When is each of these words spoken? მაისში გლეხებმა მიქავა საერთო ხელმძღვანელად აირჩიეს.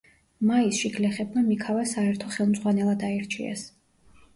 მაისში 0.51 0.91
გლეხებმა 0.95 1.45
მიქავა 1.51 1.85
საერთო 1.95 2.35
ხელმძღვანელად 2.41 3.11
აირჩიეს. 3.13 3.73